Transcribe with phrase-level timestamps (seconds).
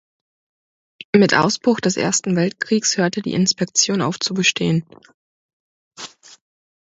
[1.15, 4.83] Mit Ausbruch des Ersten Weltkriegs hörte die Inspektion auf zu bestehen.